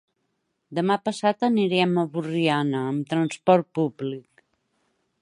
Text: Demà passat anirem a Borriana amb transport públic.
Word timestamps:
Demà 0.79 0.97
passat 1.09 1.45
anirem 1.49 1.93
a 2.05 2.07
Borriana 2.17 2.83
amb 2.95 3.15
transport 3.15 3.73
públic. 3.81 4.47